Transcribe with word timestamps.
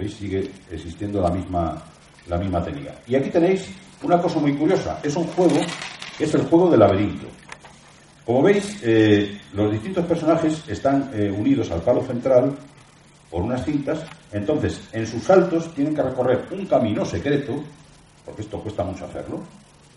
veis, 0.00 0.14
sigue 0.14 0.50
existiendo 0.70 1.20
la 1.20 1.30
misma, 1.30 1.80
la 2.26 2.38
misma 2.38 2.62
técnica. 2.62 2.94
Y 3.06 3.14
aquí 3.14 3.30
tenéis 3.30 3.70
una 4.02 4.20
cosa 4.20 4.38
muy 4.38 4.54
curiosa. 4.54 4.98
Es 5.02 5.14
un 5.16 5.24
juego, 5.24 5.60
es 6.18 6.34
el 6.34 6.42
juego 6.42 6.70
del 6.70 6.80
laberinto. 6.80 7.26
Como 8.24 8.42
veis, 8.42 8.80
eh, 8.82 9.38
los 9.52 9.70
distintos 9.72 10.06
personajes 10.06 10.62
están 10.68 11.10
eh, 11.12 11.30
unidos 11.30 11.70
al 11.70 11.82
palo 11.82 12.02
central 12.02 12.56
por 13.30 13.42
unas 13.42 13.64
cintas. 13.64 14.04
Entonces, 14.32 14.80
en 14.92 15.06
sus 15.06 15.22
saltos 15.22 15.74
tienen 15.74 15.94
que 15.94 16.02
recorrer 16.02 16.46
un 16.50 16.66
camino 16.66 17.04
secreto, 17.04 17.62
porque 18.24 18.42
esto 18.42 18.60
cuesta 18.60 18.84
mucho 18.84 19.04
hacerlo, 19.04 19.40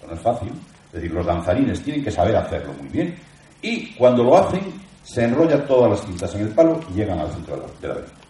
no 0.06 0.14
es 0.14 0.20
fácil. 0.20 0.52
Es 0.88 0.94
decir, 0.94 1.12
los 1.12 1.26
danzarines 1.26 1.82
tienen 1.82 2.04
que 2.04 2.12
saber 2.12 2.36
hacerlo 2.36 2.74
muy 2.74 2.90
bien. 2.90 3.16
Y 3.62 3.94
cuando 3.96 4.24
lo 4.24 4.38
hacen, 4.38 4.62
se 5.04 5.24
enrollan 5.24 5.66
todas 5.66 5.92
las 5.92 6.06
cintas 6.06 6.34
en 6.36 6.42
el 6.42 6.50
palo 6.50 6.80
y 6.92 6.98
llegan 6.98 7.20
al 7.20 7.32
centro 7.32 7.56
de 7.82 7.88
la 7.88 7.94
venta. 7.96 8.23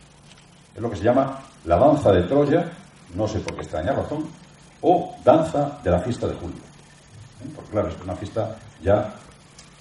Es 0.75 0.81
lo 0.81 0.89
que 0.89 0.97
se 0.97 1.03
llama 1.03 1.39
la 1.65 1.77
danza 1.77 2.11
de 2.11 2.23
Troya, 2.23 2.71
no 3.15 3.27
sé 3.27 3.39
por 3.39 3.55
qué 3.55 3.61
extraña 3.61 3.93
razón, 3.93 4.27
o 4.81 5.15
danza 5.23 5.79
de 5.83 5.91
la 5.91 5.99
fiesta 5.99 6.27
de 6.27 6.33
julio. 6.35 6.57
¿Eh? 7.43 7.49
Porque 7.55 7.71
claro, 7.71 7.89
es 7.89 7.95
una 8.03 8.15
fiesta 8.15 8.55
ya 8.81 9.13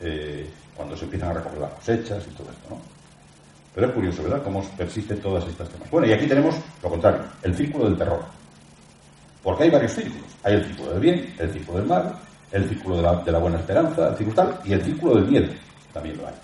eh, 0.00 0.48
cuando 0.76 0.96
se 0.96 1.04
empiezan 1.04 1.30
a 1.30 1.34
recoger 1.34 1.58
las 1.58 1.72
cosechas 1.74 2.24
y 2.26 2.30
todo 2.34 2.50
esto, 2.50 2.70
¿no? 2.70 2.78
Pero 3.74 3.86
es 3.86 3.92
curioso, 3.94 4.22
¿verdad?, 4.22 4.42
cómo 4.42 4.62
persisten 4.76 5.20
todas 5.20 5.46
estas 5.46 5.68
temas. 5.68 5.90
Bueno, 5.90 6.06
y 6.06 6.12
aquí 6.12 6.26
tenemos 6.26 6.54
lo 6.82 6.90
contrario, 6.90 7.22
el 7.42 7.54
círculo 7.56 7.86
del 7.86 7.96
terror. 7.96 8.22
Porque 9.42 9.64
hay 9.64 9.70
varios 9.70 9.92
círculos. 9.92 10.26
Hay 10.44 10.54
el 10.54 10.66
círculo 10.66 10.90
del 10.92 11.00
bien, 11.00 11.34
el 11.38 11.50
círculo 11.52 11.78
del 11.78 11.86
mal, 11.88 12.14
el 12.52 12.68
círculo 12.68 12.96
de 12.96 13.32
la, 13.32 13.38
buena 13.38 13.58
esperanza, 13.58 14.08
el 14.10 14.16
círculo 14.16 14.36
tal, 14.36 14.60
y 14.64 14.72
el 14.72 14.82
círculo 14.82 15.14
del 15.16 15.26
miedo. 15.26 15.52
También 15.92 16.18
lo 16.18 16.26
hay. 16.26 16.34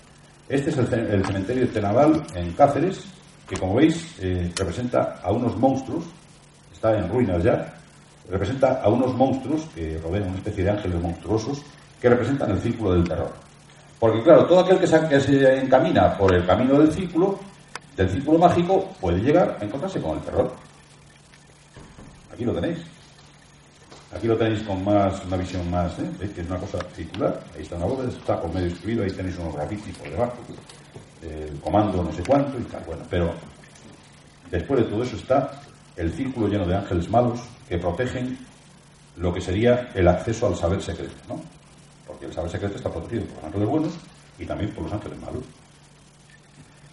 Este 0.49 0.71
es 0.71 0.77
el, 0.77 0.87
cementerio 0.87 1.67
de 1.67 1.71
Tenaval 1.71 2.23
en 2.33 2.51
Cáceres, 2.53 3.05
que 3.49 3.57
como 3.57 3.75
veis 3.75 4.15
eh, 4.19 4.51
representa 4.55 5.19
a 5.23 5.31
unos 5.31 5.57
monstruos, 5.57 6.05
está 6.71 6.95
en 6.95 7.09
ruinas 7.09 7.43
ya, 7.43 7.73
representa 8.29 8.79
a 8.81 8.89
unos 8.89 9.13
monstruos 9.15 9.63
que 9.73 9.97
rodean 9.97 10.29
una 10.29 10.37
especie 10.37 10.63
de 10.63 10.69
ángeles 10.69 11.01
monstruosos 11.01 11.63
que 11.99 12.09
representan 12.09 12.51
el 12.51 12.59
círculo 12.59 12.93
del 12.93 13.07
terror. 13.07 13.33
Porque 13.99 14.21
claro, 14.21 14.45
todo 14.45 14.59
aquel 14.59 14.77
que 14.77 14.87
se, 14.87 15.57
encamina 15.57 16.15
por 16.15 16.33
el 16.33 16.45
camino 16.45 16.79
del 16.79 16.93
círculo, 16.93 17.39
del 17.97 18.09
círculo 18.09 18.37
mágico, 18.37 18.87
puede 19.01 19.19
llegar 19.19 19.57
a 19.59 19.65
encontrarse 19.65 19.99
con 19.99 20.17
el 20.17 20.23
terror. 20.23 20.53
Aquí 22.31 22.45
lo 22.45 22.53
tenéis. 22.53 22.77
Aquí 24.15 24.27
lo 24.27 24.37
tenéis 24.37 24.61
con 24.63 24.83
más, 24.85 25.23
una 25.25 25.37
visión 25.37 25.69
más, 25.69 25.97
¿eh? 25.99 26.09
¿Veis 26.19 26.31
que 26.31 26.41
es 26.41 26.47
una 26.47 26.57
cosa 26.59 26.77
circular? 26.95 27.43
Ahí 27.55 27.63
está 27.63 27.75
una 27.75 27.85
bóveda, 27.85 28.09
está 28.09 28.39
con 28.39 28.53
medio 28.53 28.67
escribido, 28.67 29.03
ahí 29.03 29.11
tenéis 29.11 29.37
unos 29.37 29.55
grafitis 29.55 29.95
por 29.97 30.09
debajo, 30.09 30.37
el 31.21 31.59
comando 31.59 32.03
no 32.03 32.11
sé 32.11 32.23
cuánto 32.25 32.59
y 32.59 32.63
tal. 32.63 32.83
Bueno, 32.85 33.03
pero 33.09 33.33
después 34.51 34.81
de 34.81 34.89
todo 34.89 35.03
eso 35.03 35.15
está 35.15 35.61
el 35.95 36.11
círculo 36.13 36.47
lleno 36.47 36.65
de 36.65 36.75
ángeles 36.75 37.09
malos 37.09 37.39
que 37.67 37.77
protegen 37.77 38.37
lo 39.17 39.33
que 39.33 39.41
sería 39.41 39.91
el 39.93 40.07
acceso 40.07 40.47
al 40.47 40.55
saber 40.55 40.81
secreto, 40.81 41.15
¿no? 41.27 41.41
Porque 42.07 42.25
el 42.25 42.33
saber 42.33 42.49
secreto 42.49 42.77
está 42.77 42.91
protegido 42.91 43.25
por 43.25 43.35
los 43.35 43.45
ángeles 43.45 43.67
buenos 43.67 43.93
y 44.37 44.45
también 44.45 44.71
por 44.71 44.83
los 44.83 44.93
ángeles 44.93 45.19
malos. 45.19 45.43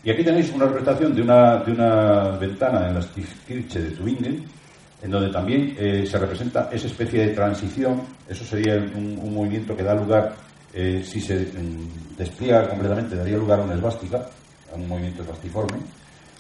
Y 0.02 0.10
aquí 0.10 0.22
tenéis 0.22 0.52
una 0.52 0.66
representación 0.66 1.14
de 1.14 1.22
una, 1.22 1.56
de 1.58 1.72
una 1.72 2.30
ventana 2.38 2.88
en 2.88 2.94
la 2.94 3.02
Stiftskirche 3.02 3.80
de 3.80 3.90
Tübingen, 3.90 4.44
en 5.02 5.10
donde 5.10 5.30
también 5.30 5.74
eh, 5.78 6.06
se 6.08 6.18
representa 6.18 6.68
esa 6.72 6.86
especie 6.86 7.26
de 7.26 7.34
transición, 7.34 8.02
eso 8.28 8.44
sería 8.44 8.76
un, 8.76 9.34
movimiento 9.34 9.76
que 9.76 9.82
da 9.82 9.94
lugar, 9.94 10.34
eh, 10.78 11.02
si 11.02 11.22
se 11.22 11.36
mm, 11.36 12.16
despliega 12.18 12.68
completamente, 12.68 13.16
daría 13.16 13.38
lugar 13.38 13.60
a 13.60 13.62
una 13.62 13.74
esvástica, 13.76 14.28
a 14.70 14.76
un 14.76 14.86
movimiento 14.86 15.22
esvastiforme, 15.22 15.78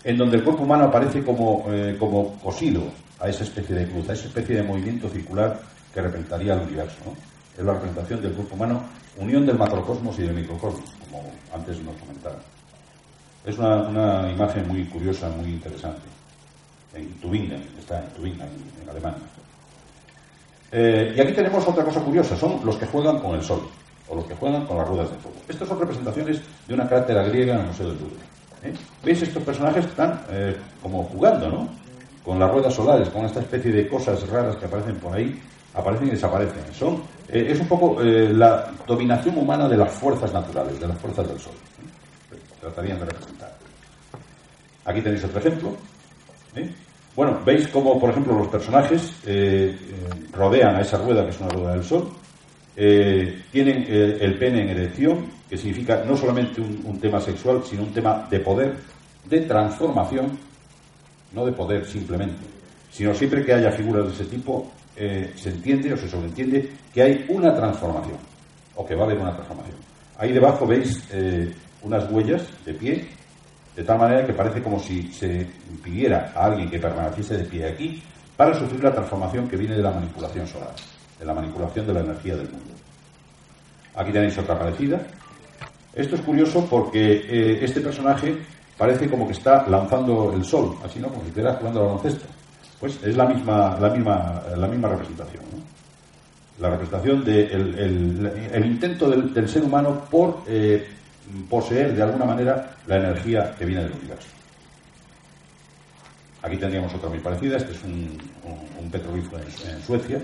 en 0.04 0.18
donde 0.18 0.36
el 0.36 0.44
cuerpo 0.44 0.62
humano 0.62 0.84
aparece 0.84 1.24
como, 1.24 1.64
eh, 1.72 1.96
como 1.98 2.38
cosido 2.40 2.82
a 3.18 3.30
esa 3.30 3.44
especie 3.44 3.74
de 3.74 3.88
cruz, 3.88 4.06
a 4.10 4.12
esa 4.12 4.26
especie 4.26 4.56
de 4.56 4.62
movimiento 4.62 5.08
circular 5.08 5.58
que 5.92 6.02
representaría 6.02 6.52
el 6.52 6.60
universo. 6.60 7.14
Es 7.56 7.64
la 7.64 7.72
representación 7.72 8.20
del 8.20 8.32
cuerpo 8.32 8.56
humano, 8.56 8.82
unión 9.16 9.46
del 9.46 9.56
macrocosmos 9.56 10.18
y 10.18 10.24
del 10.24 10.34
microcosmos, 10.34 10.92
como 11.00 11.22
antes 11.54 11.80
nos 11.80 11.96
comentaba. 11.96 12.36
Es 13.42 13.56
una, 13.56 14.30
imagen 14.30 14.68
muy 14.68 14.84
curiosa, 14.84 15.30
muy 15.30 15.48
interesante. 15.48 16.02
En 16.94 17.08
Tübingen, 17.20 17.62
está 17.78 18.02
en 18.02 18.10
Tübingen, 18.10 18.48
en, 18.82 18.90
Alemania. 18.90 19.22
Eh, 20.72 21.14
y 21.16 21.20
aquí 21.22 21.32
tenemos 21.32 21.66
otra 21.66 21.84
cosa 21.84 22.00
curiosa, 22.00 22.36
son 22.36 22.60
los 22.66 22.76
que 22.76 22.84
juegan 22.84 23.18
con 23.20 23.34
el 23.34 23.42
sol, 23.42 23.62
o 24.08 24.14
los 24.14 24.24
que 24.26 24.34
juegan 24.34 24.66
con 24.66 24.76
las 24.78 24.88
ruedas 24.88 25.10
de 25.10 25.16
fuego. 25.16 25.36
Estas 25.48 25.68
son 25.68 25.80
representaciones 25.80 26.40
de 26.66 26.74
una 26.74 26.88
cátedra 26.88 27.22
griega 27.24 27.54
en 27.54 27.60
el 27.60 27.66
Museo 27.66 27.88
del 27.88 27.98
Louvre. 27.98 28.24
¿eh? 28.62 28.72
¿Veis 29.02 29.22
estos 29.22 29.42
personajes 29.42 29.84
están 29.84 30.20
eh, 30.30 30.56
como 30.82 31.04
jugando, 31.04 31.48
¿no? 31.48 31.68
Con 32.24 32.38
las 32.38 32.50
ruedas 32.50 32.74
solares, 32.74 33.08
con 33.10 33.24
esta 33.24 33.40
especie 33.40 33.72
de 33.72 33.88
cosas 33.88 34.28
raras 34.28 34.56
que 34.56 34.66
aparecen 34.66 34.96
por 34.96 35.14
ahí, 35.14 35.40
aparecen 35.74 36.08
y 36.08 36.10
desaparecen. 36.10 36.62
Son, 36.72 37.02
eh, 37.28 37.48
es 37.50 37.60
un 37.60 37.68
poco 37.68 38.02
la 38.02 38.70
dominación 38.86 39.38
humana 39.38 39.68
de 39.68 39.76
las 39.76 39.92
fuerzas 39.92 40.32
naturales, 40.32 40.80
de 40.80 40.88
las 40.88 40.98
fuerzas 40.98 41.28
del 41.28 41.38
sol. 41.38 41.52
Tratarían 42.60 42.98
de 42.98 43.04
representar. 43.04 43.54
Aquí 44.84 45.00
tenéis 45.02 45.24
otro 45.24 45.38
ejemplo. 45.38 45.76
Bueno, 47.14 47.38
veis 47.44 47.68
cómo, 47.68 47.98
por 48.00 48.10
ejemplo, 48.10 48.36
los 48.36 48.48
personajes 48.48 49.12
rodean 50.32 50.76
a 50.76 50.80
esa 50.80 50.98
rueda, 50.98 51.22
que 51.24 51.30
es 51.30 51.40
una 51.40 51.50
rueda 51.50 51.72
del 51.72 51.84
sol, 51.84 52.10
tienen 52.76 53.86
el 53.88 54.38
pene 54.38 54.62
en 54.62 54.68
erección, 54.68 55.26
que 55.48 55.56
significa 55.56 56.04
no 56.04 56.14
solamente 56.14 56.60
un 56.60 57.00
tema 57.00 57.20
sexual, 57.20 57.62
sino 57.64 57.84
un 57.84 57.92
tema 57.92 58.28
de 58.30 58.38
poder, 58.40 58.76
de 59.24 59.40
transformación, 59.40 60.38
no 61.32 61.44
de 61.44 61.52
poder 61.52 61.84
simplemente, 61.84 62.44
sino 62.90 63.14
siempre 63.14 63.44
que 63.44 63.52
haya 63.52 63.70
figuras 63.72 64.06
de 64.06 64.12
ese 64.12 64.24
tipo, 64.24 64.70
eh, 64.96 65.32
se 65.36 65.50
entiende 65.50 65.92
o 65.92 65.96
se 65.96 66.08
sobreentiende 66.08 66.70
que 66.92 67.02
hay 67.02 67.26
una 67.28 67.54
transformación, 67.54 68.16
o 68.74 68.86
que 68.86 68.94
va 68.94 69.02
a 69.02 69.04
haber 69.04 69.18
una 69.18 69.34
transformación. 69.34 69.76
Ahí 70.18 70.32
debajo 70.32 70.66
veis 70.66 71.06
eh, 71.12 71.52
unas 71.82 72.10
huellas 72.10 72.42
de 72.64 72.72
pie, 72.72 73.06
de 73.76 73.84
tal 73.84 73.98
manera 73.98 74.26
que 74.26 74.32
parece 74.32 74.62
como 74.62 74.80
si 74.80 75.12
se 75.12 75.46
pidiera 75.84 76.32
a 76.34 76.46
alguien 76.46 76.70
que 76.70 76.78
permaneciese 76.78 77.36
de 77.36 77.44
pie 77.44 77.68
aquí 77.68 78.02
para 78.34 78.58
sufrir 78.58 78.82
la 78.82 78.92
transformación 78.92 79.46
que 79.48 79.56
viene 79.56 79.76
de 79.76 79.82
la 79.82 79.90
manipulación 79.90 80.46
solar, 80.46 80.72
de 81.18 81.24
la 81.24 81.34
manipulación 81.34 81.86
de 81.86 81.94
la 81.94 82.00
energía 82.00 82.36
del 82.36 82.48
mundo. 82.48 82.74
Aquí 83.94 84.12
tenéis 84.12 84.36
otra 84.38 84.58
parecida. 84.58 85.00
Esto 85.94 86.16
es 86.16 86.22
curioso 86.22 86.66
porque 86.68 87.24
eh, 87.28 87.64
este 87.64 87.80
personaje 87.80 88.36
parece 88.76 89.08
como 89.08 89.26
que 89.26 89.32
está 89.32 89.66
lanzando 89.68 90.32
el 90.34 90.44
sol, 90.44 90.76
así 90.84 90.98
no, 90.98 91.08
como 91.08 91.22
si 91.22 91.28
estuviera 91.28 91.54
jugando 91.54 91.80
al 91.80 91.86
baloncesto. 91.86 92.26
Pues 92.78 93.02
es 93.02 93.16
la 93.16 93.26
misma, 93.26 93.78
la 93.80 93.88
misma, 93.88 94.42
la 94.54 94.68
misma 94.68 94.88
representación. 94.88 95.42
La 96.60 96.70
representación 96.70 97.24
del 97.24 97.74
de 97.74 98.50
el, 98.52 98.66
intento 98.66 99.08
del, 99.08 99.48
ser 99.48 99.62
humano 99.62 100.04
por 100.10 100.42
eh, 100.46 100.86
poseer 101.48 101.94
de 101.94 102.02
alguna 102.02 102.24
manera 102.24 102.76
la 102.86 102.96
energía 102.96 103.54
que 103.58 103.64
viene 103.64 103.84
del 103.84 103.92
universo. 103.92 104.28
Aquí 106.42 106.56
tendríamos 106.58 106.94
otra 106.94 107.08
muy 107.08 107.18
parecida, 107.18 107.56
este 107.56 107.72
es 107.72 107.82
un, 107.82 108.18
un, 108.78 108.90
en, 108.92 109.82
Suecia, 109.82 110.20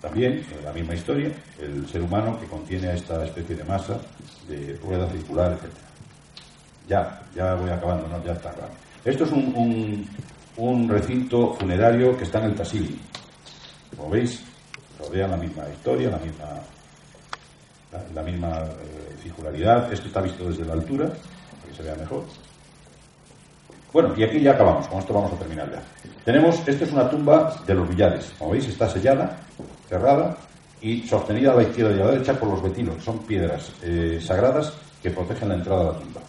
también 0.00 0.44
la 0.64 0.72
misma 0.72 0.94
historia, 0.94 1.30
el 1.60 1.86
ser 1.88 2.02
humano 2.02 2.38
que 2.40 2.46
contiene 2.46 2.94
esta 2.94 3.24
especie 3.24 3.56
de 3.56 3.64
masa 3.64 4.00
de 4.48 4.78
rueda 4.82 5.08
circular, 5.10 5.52
etc. 5.52 5.70
Ya, 6.88 7.22
ya 7.34 7.54
voy 7.54 7.70
acabando, 7.70 8.08
¿no? 8.08 8.24
ya 8.24 8.32
está 8.32 8.50
claro. 8.50 8.72
Esto 9.04 9.24
es 9.24 9.32
un, 9.32 10.08
un 10.56 10.88
recinto 10.88 11.54
funerario 11.54 12.16
que 12.16 12.24
está 12.24 12.38
en 12.38 12.46
el 12.46 12.54
Tassili. 12.54 12.98
Como 13.96 14.10
veis, 14.10 14.42
rodea 14.98 15.28
la 15.28 15.36
misma 15.36 15.64
historia, 15.68 16.10
la 16.10 16.18
misma, 16.18 16.46
la, 18.14 18.22
misma 18.22 18.58
eh, 18.64 19.16
circularidad. 19.22 19.92
Esto 19.92 20.06
está 20.06 20.20
visto 20.20 20.48
desde 20.48 20.64
la 20.64 20.74
altura, 20.74 21.06
para 21.06 21.68
que 21.68 21.74
se 21.74 21.82
vea 21.82 21.94
mejor. 21.94 22.24
Bueno, 23.92 24.14
y 24.16 24.22
aquí 24.22 24.40
ya 24.40 24.52
acabamos, 24.52 24.86
con 24.86 25.00
esto 25.00 25.12
vamos 25.12 25.32
a 25.32 25.36
terminar 25.36 25.70
ya. 25.70 25.82
Tenemos, 26.24 26.56
esta 26.66 26.84
es 26.84 26.92
una 26.92 27.10
tumba 27.10 27.56
de 27.66 27.74
los 27.74 27.88
villares. 27.88 28.32
Como 28.38 28.52
veis, 28.52 28.68
está 28.68 28.88
sellada, 28.88 29.36
cerrada 29.90 30.36
y 30.80 31.02
sostenida 31.02 31.52
a 31.52 31.56
la 31.56 31.64
izquierda 31.64 31.90
y 31.94 32.00
a 32.00 32.04
la 32.04 32.10
derecha 32.12 32.38
por 32.38 32.48
los 32.48 32.62
vetilos, 32.62 32.96
que 32.96 33.02
son 33.02 33.18
piedras 33.18 33.72
eh, 33.82 34.18
sagradas 34.22 34.72
que 35.02 35.10
protegen 35.10 35.48
la 35.50 35.56
entrada 35.56 35.80
a 35.82 35.92
la 35.92 35.98
tumba. 35.98 36.20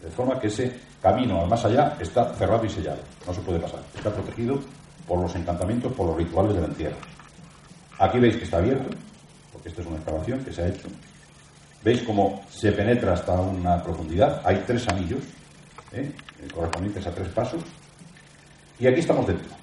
De 0.00 0.10
forma 0.10 0.40
que 0.40 0.46
ese 0.46 0.72
camino 1.02 1.42
al 1.42 1.48
más 1.48 1.64
allá 1.64 1.96
está 2.00 2.32
cerrado 2.34 2.64
y 2.64 2.70
sellado. 2.70 3.00
No 3.26 3.34
se 3.34 3.40
puede 3.40 3.58
pasar. 3.58 3.80
Está 3.94 4.10
protegido 4.10 4.60
por 5.06 5.20
los 5.20 5.34
encantamientos, 5.34 5.92
por 5.92 6.06
los 6.06 6.16
rituales 6.16 6.54
del 6.54 6.64
entierro. 6.64 6.96
Aquí 7.98 8.18
veis 8.18 8.36
que 8.36 8.44
está 8.44 8.58
abierto, 8.58 8.88
porque 9.52 9.68
esto 9.68 9.82
es 9.82 9.86
una 9.86 9.96
excavación 9.96 10.44
que 10.44 10.52
se 10.52 10.62
ha 10.62 10.68
hecho. 10.68 10.88
Veis 11.84 12.02
cómo 12.02 12.44
se 12.48 12.72
penetra 12.72 13.14
hasta 13.14 13.32
una 13.32 13.82
profundidad. 13.82 14.40
Hay 14.44 14.62
tres 14.66 14.88
anillos, 14.88 15.20
¿eh? 15.92 16.10
correspondientes 16.54 17.06
a 17.06 17.10
tres 17.10 17.28
pasos. 17.28 17.62
Y 18.78 18.86
aquí 18.86 19.00
estamos 19.00 19.26
dentro. 19.26 19.61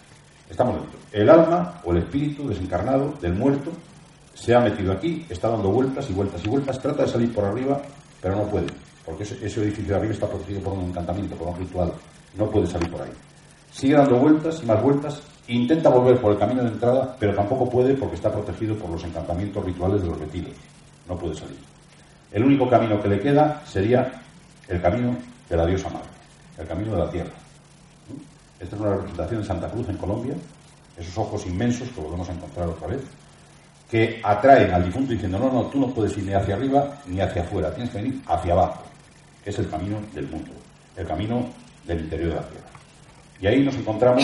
Estamos 0.50 0.76
dentro. 0.76 1.00
El 1.12 1.30
alma 1.30 1.82
o 1.84 1.92
el 1.92 2.00
espíritu 2.00 2.48
desencarnado 2.48 3.14
del 3.22 3.34
muerto 3.34 3.72
se 4.34 4.56
ha 4.56 4.60
metido 4.60 4.92
aquí, 4.92 5.26
está 5.30 5.50
dando 5.50 5.70
vueltas 5.70 6.10
y 6.10 6.14
vueltas 6.14 6.44
y 6.44 6.50
vueltas, 6.50 6.80
trata 6.80 7.04
de 7.04 7.10
salir 7.10 7.34
por 7.34 7.46
arriba, 7.46 7.82
pero 8.22 8.36
no 8.36 8.44
puede 8.44 8.68
porque 9.10 9.24
ese, 9.24 9.62
edificio 9.62 9.94
de 9.94 9.96
arriba 9.96 10.14
está 10.14 10.28
protegido 10.28 10.62
por 10.62 10.74
un 10.74 10.86
encantamiento, 10.86 11.36
por 11.36 11.48
un 11.48 11.58
ritual, 11.58 11.92
no 12.38 12.50
puede 12.50 12.68
salir 12.68 12.92
por 12.92 13.02
ahí. 13.02 13.12
sigue 13.72 13.96
dando 13.96 14.18
vueltas 14.18 14.62
y 14.62 14.68
más 14.68 14.82
vueltas, 14.84 15.22
intenta 15.48 15.90
volver 15.90 16.22
por 16.22 16.34
el 16.34 16.38
camino 16.38 16.62
de 16.62 16.70
entrada, 16.70 17.16
pero 17.20 17.34
tampoco 17.34 17.68
puede 17.68 17.96
porque 17.96 18.16
está 18.16 18.32
protegido 18.32 18.76
por 18.76 18.92
los 18.92 19.04
encantamientos 19.04 19.66
rituales 19.66 20.04
de 20.04 20.10
los 20.10 20.20
vestidos. 20.20 20.52
No 21.08 21.18
puede 21.18 21.36
salir. 21.36 21.58
El 22.32 22.44
único 22.44 22.70
camino 22.70 23.02
que 23.02 23.08
le 23.08 23.20
queda 23.20 23.64
sería 23.66 24.12
el 24.68 24.80
camino 24.80 25.18
de 25.50 25.58
la 25.58 25.66
diosa 25.66 25.90
madre, 25.90 26.10
el 26.60 26.68
camino 26.68 26.92
de 26.92 27.00
la 27.00 27.10
tierra. 27.10 27.32
Esta 28.60 28.76
es 28.76 28.82
una 28.82 28.92
representación 28.92 29.42
de 29.42 29.48
Santa 29.48 29.70
Cruz 29.70 29.88
en 29.90 29.98
Colombia, 29.98 30.34
esos 30.98 31.18
ojos 31.18 31.46
inmensos 31.46 31.88
que 31.90 32.02
volvemos 32.02 32.28
a 32.30 32.34
encontrar 32.34 32.68
otra 32.68 32.88
vez, 32.88 33.02
que 33.90 34.20
atraen 34.24 34.72
al 34.72 34.86
difunto 34.86 35.14
diciendo, 35.14 35.40
no, 35.40 35.52
no, 35.52 35.64
tú 35.68 35.80
no 35.80 35.88
puedes 35.88 36.16
ir 36.18 36.26
ni 36.26 36.34
hacia 36.34 36.56
arriba 36.56 37.00
ni 37.08 37.22
hacia 37.22 37.42
afuera, 37.42 37.74
tienes 37.74 37.92
que 37.92 38.02
venir 38.02 38.22
hacia 38.28 38.54
abajo, 38.54 38.84
es 39.46 39.58
el 39.58 39.70
camino 39.70 39.98
del 40.14 40.28
mundo, 40.28 40.52
el 40.98 41.08
camino 41.08 41.46
del 41.88 42.02
interior 42.02 42.30
de 42.30 42.36
la 42.36 42.48
tierra. 42.48 42.68
Y 43.42 43.48
ahí 43.48 43.64
nos 43.64 43.76
encontramos 43.76 44.24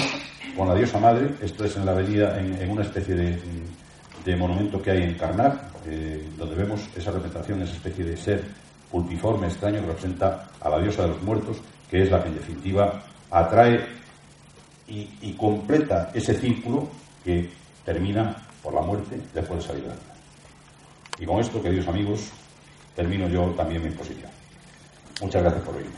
con 0.55 0.67
la 0.67 0.75
diosa 0.75 0.99
madre, 0.99 1.29
esto 1.41 1.63
es 1.63 1.75
en 1.77 1.85
la 1.85 1.93
avenida, 1.93 2.37
en, 2.37 2.69
una 2.69 2.83
especie 2.83 3.15
de, 3.15 4.35
monumento 4.35 4.81
que 4.81 4.91
hay 4.91 5.03
en 5.03 5.13
Karnak, 5.15 5.55
eh, 5.87 6.27
donde 6.37 6.55
vemos 6.55 6.81
esa 6.95 7.11
representación, 7.11 7.61
esa 7.61 7.73
especie 7.73 8.03
de 8.03 8.17
ser 8.17 8.43
pulpiforme, 8.91 9.47
extraño, 9.47 9.81
que 9.81 9.87
representa 9.87 10.47
a 10.59 10.69
la 10.69 10.79
diosa 10.79 11.03
de 11.03 11.09
los 11.09 11.21
muertos, 11.21 11.57
que 11.89 12.01
es 12.01 12.11
la 12.11 12.21
que 12.21 12.29
en 12.29 12.35
definitiva 12.35 13.03
atrae 13.29 13.85
y, 14.87 15.33
completa 15.33 16.11
ese 16.13 16.33
círculo 16.35 16.87
que 17.23 17.49
termina 17.83 18.35
por 18.61 18.73
la 18.73 18.81
muerte 18.81 19.19
después 19.33 19.59
de 19.61 19.67
salir 19.67 19.83
de 19.83 19.89
la 19.89 19.95
vida. 19.95 20.15
Y 21.19 21.25
con 21.25 21.39
esto, 21.39 21.61
queridos 21.61 21.87
amigos, 21.87 22.31
termino 22.95 23.27
yo 23.27 23.45
también 23.51 23.81
mi 23.81 23.87
exposición. 23.87 24.29
Muchas 25.21 25.41
gracias 25.41 25.63
por 25.63 25.75
oírme. 25.75 25.95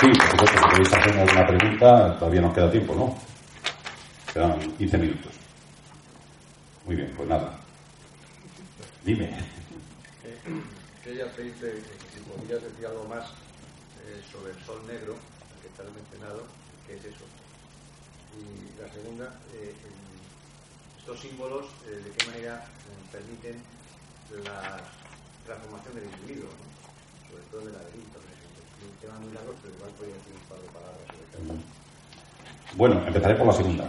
Sí, 0.00 0.08
por 0.08 0.30
supuesto, 0.30 0.58
si 0.58 0.68
queréis 0.70 0.92
hacerme 0.92 1.20
alguna 1.20 1.46
pregunta, 1.46 2.18
todavía 2.18 2.40
nos 2.40 2.54
queda 2.54 2.70
tiempo, 2.70 2.94
¿no? 2.94 3.14
Quedan 4.32 4.58
15 4.76 4.98
minutos. 4.98 5.32
Muy 6.86 6.96
bien, 6.96 7.12
pues 7.16 7.28
nada. 7.28 7.58
Dime. 9.04 9.30
Quería 11.04 11.26
pedirte 11.32 11.82
si 12.12 12.20
podrías 12.20 12.62
decir 12.62 12.86
algo 12.86 13.04
más 13.08 13.30
eh, 14.02 14.18
sobre 14.32 14.50
el 14.50 14.58
sol 14.66 14.82
negro, 14.86 15.14
que 15.62 15.68
está 15.68 15.86
mencionado, 15.94 16.42
qué 16.86 16.98
es 16.98 17.04
eso. 17.06 17.22
Y 18.34 18.74
la 18.80 18.90
segunda, 18.90 19.30
eh, 19.54 19.74
estos 20.98 21.20
símbolos, 21.20 21.66
eh, 21.86 22.02
de 22.02 22.10
qué 22.10 22.26
manera 22.26 22.64
permiten 23.12 23.62
la 24.42 24.82
transformación 25.46 25.94
del 25.94 26.04
individuo, 26.10 26.50
sobre 27.30 27.42
todo 27.50 27.60
del 27.62 27.78
laberinto. 27.78 28.18
Un 28.82 28.98
tema 28.98 29.14
muy 29.20 29.30
largo, 29.32 29.54
pero 29.62 29.74
igual 29.74 29.90
podría 29.94 30.16
decir 30.18 30.34
un 30.34 30.46
par 30.50 30.58
de 30.58 30.68
palabras 30.74 31.06
sobre 31.06 31.22
eso. 31.30 31.54
Bueno, 32.74 33.06
empezaré 33.06 33.34
por 33.36 33.46
la 33.46 33.52
segunda. 33.52 33.86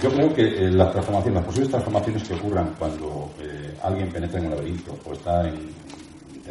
Yo 0.00 0.10
creo 0.10 0.34
que 0.34 0.70
las 0.70 0.92
transformaciones, 0.92 1.34
las 1.34 1.46
posibles 1.46 1.70
transformaciones 1.70 2.28
que 2.28 2.34
ocurran 2.34 2.74
cuando 2.78 3.34
alguien 3.82 4.12
penetra 4.12 4.38
en 4.38 4.46
un 4.46 4.50
laberinto 4.52 4.96
o 5.04 5.12
está 5.12 5.48
en, 5.48 5.74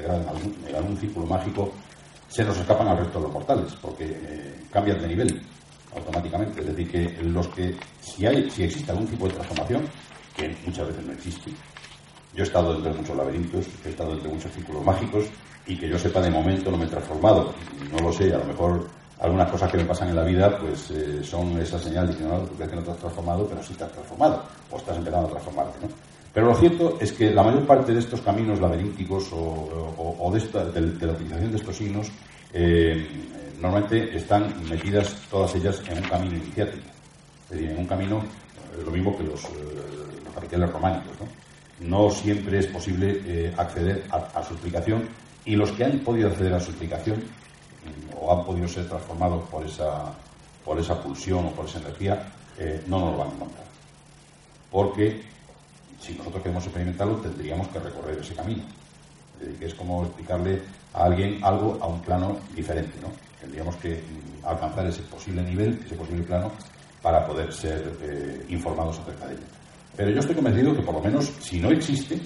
en 0.06 0.76
algún, 0.76 0.98
círculo 0.98 1.26
mágico, 1.26 1.72
se 2.28 2.44
nos 2.44 2.58
escapan 2.58 2.88
al 2.88 2.98
resto 2.98 3.20
de 3.20 3.24
los 3.26 3.34
mortales, 3.34 3.74
porque 3.82 4.06
eh, 4.06 4.64
cambian 4.72 5.02
de 5.02 5.08
nivel 5.08 5.42
automáticamente. 5.96 6.62
Es 6.62 6.68
decir, 6.68 6.92
que 6.92 7.24
los 7.24 7.48
que, 7.50 7.76
si, 8.00 8.26
hay, 8.26 8.50
si 8.50 8.64
existe 8.64 8.92
algún 8.92 9.08
tipo 9.08 9.28
de 9.28 9.34
transformación, 9.34 9.84
que 10.36 10.56
muchas 10.66 10.88
veces 10.88 11.06
no 11.06 11.14
existe, 11.14 11.52
yo 12.34 12.44
he 12.44 12.48
estado 12.48 12.74
dentro 12.74 12.92
de 12.94 13.00
muchos 13.00 13.18
laberintos, 13.18 13.66
he 13.86 13.90
estado 13.90 14.12
dentro 14.12 14.30
de 14.30 14.36
muchos 14.36 14.52
círculos 14.54 14.86
mágicos, 14.86 15.26
y 15.68 15.78
que 15.78 15.90
yo 15.90 15.98
sepa 16.00 16.22
de 16.22 16.32
momento 16.32 16.72
no 16.72 16.78
me 16.78 16.86
he 16.86 16.90
transformado. 16.90 17.54
No 17.92 18.00
lo 18.00 18.14
sé, 18.14 18.34
a 18.34 18.38
lo 18.38 18.46
mejor 18.46 18.88
algunas 19.20 19.52
cosas 19.52 19.72
que 19.72 19.78
me 19.78 19.86
pasan 19.86 20.10
en 20.10 20.16
la 20.16 20.24
vida 20.24 20.58
pues 20.58 20.90
eh, 20.92 21.24
son 21.24 21.60
esa 21.60 21.78
señal 21.78 22.08
de 22.08 22.16
que 22.68 22.76
no 22.76 22.82
te 22.82 22.92
has 22.92 22.98
transformado, 22.98 23.46
pero 23.48 23.62
sí 23.62 23.74
te 23.76 23.84
has 23.84 23.92
transformado, 23.92 24.44
o 24.72 24.78
estás 24.78 24.98
empezando 24.98 25.28
a 25.28 25.32
transformarte. 25.32 25.80
¿no? 25.82 26.11
Pero 26.34 26.48
lo 26.48 26.56
cierto 26.56 26.98
es 27.02 27.12
que 27.12 27.32
la 27.32 27.44
mayor 27.44 27.66
parte 27.66 27.94
de 27.94 28.00
estos 28.00 28.22
caminos 28.22 28.60
laberínticos 28.60 29.30
o, 29.34 30.32
de, 30.32 31.06
la 31.06 31.12
utilización 31.12 31.52
de 31.52 31.58
estos 31.58 31.76
signos 31.76 32.10
eh, 32.54 33.06
normalmente 33.60 34.16
están 34.16 34.54
metidas 34.70 35.14
todas 35.30 35.54
ellas 35.56 35.82
en 35.90 35.98
un 35.98 36.10
camino 36.10 36.38
iniciático, 36.38 36.88
es 37.46 37.50
decir, 37.52 37.72
en 37.72 37.78
un 37.80 37.86
camino 37.86 38.20
eh, 38.20 38.82
lo 38.86 38.92
mismo 38.92 39.18
que 39.18 39.24
los, 39.24 39.44
eh, 39.44 40.58
los 40.58 40.72
románicos. 40.72 41.12
¿no? 41.20 41.28
no 41.88 42.12
siempre 42.12 42.60
es 42.60 42.68
posible 42.68 43.54
acceder 43.58 44.06
a, 44.12 44.44
su 44.44 44.54
explicación 44.54 45.10
y 45.44 45.56
los 45.56 45.72
que 45.72 45.84
han 45.84 46.00
podido 46.00 46.30
acceder 46.30 46.54
a 46.54 46.60
su 46.60 46.70
explicación 46.70 47.18
mm, 47.18 48.18
o 48.22 48.32
han 48.32 48.46
podido 48.46 48.68
ser 48.68 48.88
transformados 48.88 49.50
por 49.50 49.66
esa, 49.66 50.14
por 50.64 50.80
esa 50.80 51.02
pulsión 51.02 51.48
o 51.48 51.52
por 51.52 51.66
esa 51.66 51.80
energía, 51.80 52.32
no 52.86 53.00
nos 53.00 53.12
lo 53.12 53.18
van 53.18 53.30
a 53.30 53.34
encontrar. 53.34 53.66
Porque 54.70 55.24
si 56.02 56.14
nosotros 56.16 56.42
queremos 56.42 56.66
experimentarlo, 56.66 57.16
tendríamos 57.18 57.68
que 57.68 57.80
recorrer 57.80 58.18
ese 58.20 58.34
camino. 58.34 58.64
Es, 59.40 59.58
que 59.58 59.66
es 59.66 59.74
como 59.76 60.04
explicarle 60.04 60.62
a 60.94 61.06
alguien 61.06 61.44
algo 61.44 61.78
a 61.82 61.88
un 61.88 62.02
plano 62.02 62.38
diferente, 62.56 63.00
¿no? 63.02 63.10
Tendríamos 63.40 63.76
que 63.78 63.96
mm, 63.96 64.46
alcanzar 64.46 64.86
ese 64.88 65.02
posible 65.04 65.44
nivel, 65.44 65.80
ese 65.86 65.96
posible 65.96 66.24
plano, 66.24 66.52
para 67.02 67.26
poder 67.26 67.54
ser 67.54 67.98
eh, 68.02 68.46
informados 68.50 69.00
acerca 69.00 69.28
de 69.28 69.34
ello. 69.34 69.44
Pero 69.96 70.12
yo 70.12 70.20
estoy 70.20 70.36
convencido 70.36 70.76
que, 70.76 70.82
por 70.82 70.96
lo 70.96 71.02
menos, 71.02 71.32
si 71.40 71.60
no 71.60 71.70
existe, 71.70 72.20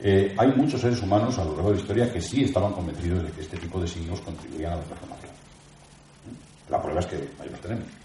eh, 0.00 0.34
hay 0.36 0.48
muchos 0.56 0.80
seres 0.80 1.00
humanos 1.00 1.38
a 1.38 1.44
lo 1.44 1.52
largo 1.52 1.70
de 1.70 1.76
la 1.76 1.80
historia 1.80 2.12
que 2.12 2.20
sí 2.20 2.44
estaban 2.44 2.72
convencidos 2.72 3.22
de 3.24 3.30
que 3.30 3.40
este 3.40 3.56
tipo 3.56 3.80
de 3.80 3.88
signos 3.88 4.20
contribuían 4.20 4.72
a 4.72 4.76
la 4.76 4.82
transformación. 4.82 5.32
La 6.68 6.82
prueba 6.82 7.00
es 7.00 7.06
que 7.06 7.16
ahí 7.40 7.48
los 7.50 7.60
tenemos. 7.60 8.03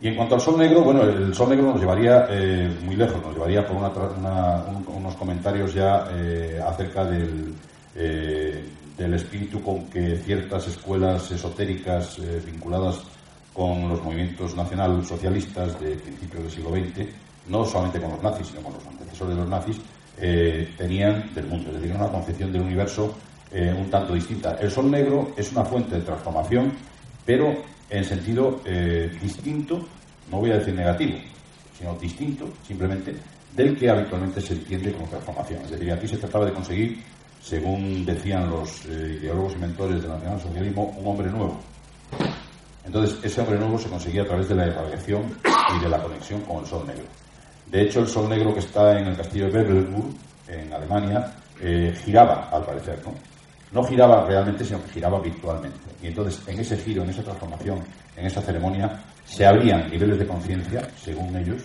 Y 0.00 0.08
en 0.08 0.14
cuanto 0.14 0.34
al 0.34 0.40
sol 0.40 0.58
negro, 0.58 0.82
bueno, 0.82 1.02
el 1.02 1.34
sol 1.34 1.48
negro 1.48 1.72
nos 1.72 1.80
llevaría 1.80 2.26
eh, 2.28 2.70
muy 2.84 2.96
lejos, 2.96 3.22
nos 3.22 3.32
llevaría 3.32 3.66
por 3.66 3.76
unos 3.76 5.16
comentarios 5.16 5.72
ya 5.72 6.08
eh, 6.12 6.60
acerca 6.62 7.04
del, 7.04 7.54
eh, 7.94 8.62
del 8.96 9.14
espíritu 9.14 9.62
con 9.62 9.86
que 9.86 10.18
ciertas 10.18 10.68
escuelas 10.68 11.30
esotéricas 11.30 12.20
vinculadas 12.44 13.00
con 13.54 13.88
los 13.88 14.02
movimientos 14.02 14.54
nacional-socialistas 14.54 15.80
de 15.80 15.96
principios 15.96 16.42
del 16.42 16.52
siglo 16.52 16.70
XX, 16.72 17.08
no 17.48 17.64
solamente 17.64 17.98
con 17.98 18.10
los 18.10 18.22
nazis, 18.22 18.48
sino 18.48 18.60
con 18.60 18.74
los 18.74 18.86
antecesores 18.86 19.34
de 19.34 19.40
los 19.40 19.48
nazis, 19.48 19.80
tenían 20.76 21.34
del 21.34 21.46
mundo, 21.46 21.70
es 21.70 21.80
decir, 21.80 21.96
una 21.96 22.08
concepción 22.08 22.52
del 22.52 22.62
universo 22.62 23.14
un 23.52 23.88
tanto 23.88 24.12
distinta. 24.12 24.58
El 24.60 24.70
sol 24.70 24.90
negro 24.90 25.30
es 25.36 25.50
una 25.52 25.64
fuente 25.64 25.96
de 25.96 26.02
transformación, 26.02 26.72
pero 27.24 27.54
en 27.90 28.04
sentido 28.04 28.60
eh, 28.64 29.10
distinto, 29.20 29.86
no 30.30 30.38
voy 30.38 30.50
a 30.50 30.58
decir 30.58 30.74
negativo, 30.74 31.18
sino 31.78 31.94
distinto 31.94 32.48
simplemente 32.66 33.14
del 33.54 33.76
que 33.76 33.88
habitualmente 33.88 34.40
se 34.40 34.54
entiende 34.54 34.92
como 34.92 35.06
transformación. 35.08 35.62
Es 35.62 35.70
decir, 35.70 35.92
aquí 35.92 36.06
se 36.06 36.18
trataba 36.18 36.44
de 36.46 36.52
conseguir, 36.52 37.02
según 37.40 38.04
decían 38.04 38.50
los 38.50 38.84
eh, 38.86 39.18
ideólogos 39.20 39.54
y 39.54 39.58
mentores 39.58 40.02
del 40.02 40.10
nacionalsocialismo, 40.10 40.94
un 40.98 41.06
hombre 41.06 41.30
nuevo. 41.30 41.58
Entonces, 42.84 43.18
ese 43.22 43.40
hombre 43.40 43.58
nuevo 43.58 43.78
se 43.78 43.88
conseguía 43.88 44.22
a 44.22 44.26
través 44.26 44.48
de 44.48 44.54
la 44.54 44.66
irradiación 44.66 45.22
y 45.76 45.82
de 45.82 45.88
la 45.88 46.02
conexión 46.02 46.40
con 46.42 46.58
el 46.58 46.66
sol 46.66 46.86
negro. 46.86 47.04
De 47.66 47.82
hecho, 47.82 48.00
el 48.00 48.08
sol 48.08 48.28
negro 48.28 48.52
que 48.52 48.60
está 48.60 48.98
en 48.98 49.08
el 49.08 49.16
castillo 49.16 49.46
de 49.46 49.62
Bebelburg, 49.62 50.14
en 50.46 50.72
Alemania, 50.72 51.32
eh, 51.60 51.94
giraba, 52.04 52.48
al 52.50 52.64
parecer, 52.64 53.00
¿no? 53.04 53.14
No 53.76 53.84
giraba 53.84 54.24
realmente, 54.24 54.64
sino 54.64 54.82
que 54.82 54.92
giraba 54.92 55.20
virtualmente. 55.20 55.78
Y 56.02 56.06
entonces, 56.06 56.40
en 56.48 56.58
ese 56.58 56.78
giro, 56.78 57.02
en 57.02 57.10
esa 57.10 57.22
transformación, 57.22 57.84
en 58.16 58.24
esa 58.24 58.40
ceremonia, 58.40 59.04
se 59.26 59.44
abrían 59.44 59.90
niveles 59.90 60.18
de 60.18 60.26
conciencia, 60.26 60.88
según 60.96 61.36
ellos, 61.36 61.60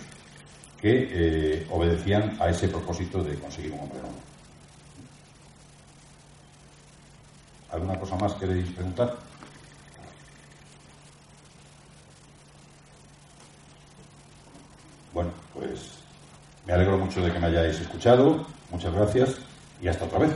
que 0.82 1.08
eh, 1.10 1.68
obedecían 1.70 2.36
a 2.38 2.50
ese 2.50 2.68
propósito 2.68 3.24
de 3.24 3.36
conseguir 3.36 3.72
un 3.72 3.80
hombre 3.80 4.00
nuevo. 4.00 4.16
¿Alguna 7.72 7.98
cosa 7.98 8.18
más 8.18 8.34
queréis 8.34 8.70
preguntar? 8.72 9.16
Bueno, 15.14 15.32
pues 15.54 15.92
me 16.68 16.74
alegro 16.74 16.98
mucho 16.98 17.22
de 17.22 17.32
que 17.32 17.40
me 17.40 17.48
hayáis 17.48 17.80
escuchado. 17.80 18.46
Muchas 18.70 18.94
gracias 18.94 19.36
y 19.82 19.88
hasta 19.88 20.04
otra 20.04 20.20
vez. 20.20 20.32